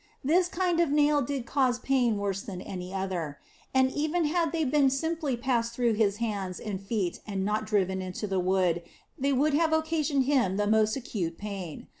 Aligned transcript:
This 0.23 0.47
kind 0.47 0.79
of 0.79 0.89
nail 0.89 1.21
did 1.21 1.45
cause 1.45 1.77
pain 1.77 2.17
worse 2.17 2.41
than 2.41 2.59
any 2.59 2.91
other; 2.91 3.37
and 3.71 3.91
even 3.91 4.25
had 4.25 4.51
they 4.51 4.63
been 4.63 4.89
simply 4.89 5.37
passed 5.37 5.73
through 5.75 5.93
His 5.93 6.17
hands 6.17 6.59
and 6.59 6.81
feet 6.81 7.19
and 7.27 7.45
not 7.45 7.67
driven 7.67 8.01
into 8.01 8.25
the 8.25 8.39
wood, 8.39 8.81
they 9.19 9.31
would 9.31 9.53
have 9.53 9.73
occasioned 9.73 10.57
the 10.57 10.65
most 10.65 10.95
acute 10.95 11.37
pain. 11.37 11.87